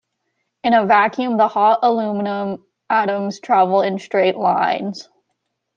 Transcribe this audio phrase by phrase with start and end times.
[0.63, 5.07] In a vacuum, the hot aluminum atoms travel in straight lines.